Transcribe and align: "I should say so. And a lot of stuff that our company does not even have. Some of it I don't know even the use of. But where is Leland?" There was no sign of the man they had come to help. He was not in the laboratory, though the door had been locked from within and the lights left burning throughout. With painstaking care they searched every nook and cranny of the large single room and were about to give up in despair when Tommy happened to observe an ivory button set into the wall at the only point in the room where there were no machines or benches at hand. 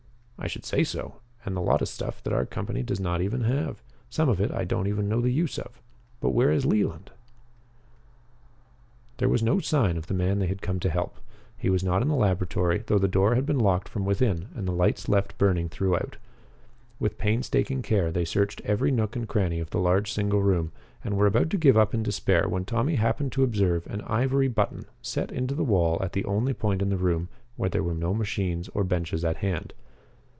"I 0.43 0.47
should 0.47 0.65
say 0.65 0.83
so. 0.83 1.19
And 1.45 1.55
a 1.55 1.61
lot 1.61 1.83
of 1.83 1.87
stuff 1.87 2.23
that 2.23 2.33
our 2.33 2.47
company 2.47 2.81
does 2.81 2.99
not 2.99 3.21
even 3.21 3.41
have. 3.41 3.83
Some 4.09 4.27
of 4.27 4.41
it 4.41 4.49
I 4.51 4.63
don't 4.65 4.85
know 4.85 4.89
even 4.89 5.21
the 5.21 5.29
use 5.29 5.59
of. 5.59 5.79
But 6.19 6.31
where 6.31 6.51
is 6.51 6.65
Leland?" 6.65 7.11
There 9.17 9.29
was 9.29 9.43
no 9.43 9.59
sign 9.59 9.97
of 9.97 10.07
the 10.07 10.15
man 10.15 10.39
they 10.39 10.47
had 10.47 10.63
come 10.63 10.79
to 10.79 10.89
help. 10.89 11.17
He 11.59 11.69
was 11.69 11.83
not 11.83 12.01
in 12.01 12.07
the 12.07 12.15
laboratory, 12.15 12.83
though 12.87 12.97
the 12.97 13.07
door 13.07 13.35
had 13.35 13.45
been 13.45 13.59
locked 13.59 13.87
from 13.87 14.03
within 14.03 14.47
and 14.55 14.67
the 14.67 14.71
lights 14.71 15.07
left 15.07 15.37
burning 15.37 15.69
throughout. 15.69 16.17
With 16.99 17.19
painstaking 17.19 17.83
care 17.83 18.11
they 18.11 18.25
searched 18.25 18.61
every 18.65 18.89
nook 18.89 19.15
and 19.15 19.29
cranny 19.29 19.59
of 19.59 19.69
the 19.69 19.77
large 19.79 20.11
single 20.11 20.41
room 20.41 20.71
and 21.03 21.17
were 21.17 21.27
about 21.27 21.51
to 21.51 21.57
give 21.59 21.77
up 21.77 21.93
in 21.93 22.01
despair 22.01 22.49
when 22.49 22.65
Tommy 22.65 22.95
happened 22.95 23.31
to 23.33 23.43
observe 23.43 23.85
an 23.85 24.01
ivory 24.07 24.47
button 24.47 24.85
set 25.03 25.31
into 25.31 25.53
the 25.53 25.63
wall 25.63 26.01
at 26.01 26.13
the 26.13 26.25
only 26.25 26.55
point 26.55 26.81
in 26.81 26.89
the 26.89 26.97
room 26.97 27.29
where 27.57 27.69
there 27.69 27.83
were 27.83 27.93
no 27.93 28.11
machines 28.15 28.69
or 28.69 28.83
benches 28.83 29.23
at 29.23 29.35
hand. 29.37 29.71